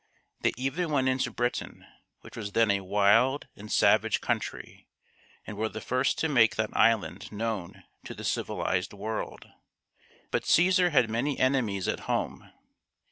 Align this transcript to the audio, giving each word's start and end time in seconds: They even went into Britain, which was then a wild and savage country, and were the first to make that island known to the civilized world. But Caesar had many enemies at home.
They 0.39 0.51
even 0.57 0.89
went 0.89 1.07
into 1.09 1.29
Britain, 1.29 1.85
which 2.21 2.35
was 2.35 2.53
then 2.53 2.71
a 2.71 2.79
wild 2.81 3.47
and 3.55 3.71
savage 3.71 4.19
country, 4.19 4.87
and 5.45 5.55
were 5.57 5.69
the 5.69 5.79
first 5.79 6.17
to 6.17 6.27
make 6.27 6.55
that 6.55 6.75
island 6.75 7.31
known 7.31 7.83
to 8.05 8.15
the 8.15 8.23
civilized 8.23 8.93
world. 8.93 9.51
But 10.31 10.47
Caesar 10.47 10.89
had 10.89 11.07
many 11.07 11.37
enemies 11.37 11.87
at 11.87 11.99
home. 12.09 12.51